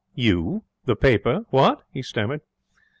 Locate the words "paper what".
0.95-1.83